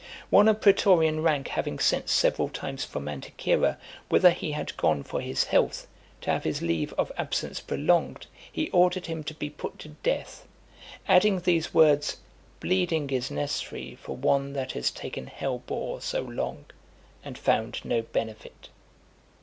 One 0.31 0.47
of 0.47 0.61
pretorian 0.61 1.21
rank 1.21 1.49
having 1.49 1.77
sent 1.77 2.09
several 2.09 2.49
times 2.49 2.83
from 2.83 3.05
Anticyra, 3.07 3.77
whither 4.09 4.31
he 4.31 4.53
had 4.53 4.75
gone 4.75 5.03
for 5.03 5.21
his 5.21 5.43
health, 5.43 5.85
to 6.21 6.31
have 6.31 6.43
his 6.43 6.59
leave 6.63 6.91
of 6.93 7.11
absence 7.19 7.59
prolonged, 7.59 8.25
he 8.51 8.71
ordered 8.71 9.05
him 9.05 9.23
to 9.25 9.35
be 9.35 9.51
put 9.51 9.77
to 9.77 9.89
death; 9.89 10.47
adding 11.07 11.39
these 11.39 11.71
words 11.75 12.17
"Bleeding 12.61 13.11
is 13.11 13.29
necessary 13.29 13.93
for 13.93 14.15
one 14.17 14.53
that 14.53 14.71
has 14.71 14.89
taken 14.89 15.27
hellebore 15.27 16.01
so 16.01 16.21
long, 16.23 16.65
and 17.23 17.37
found 17.37 17.85
no 17.85 18.01
benefit." 18.01 18.69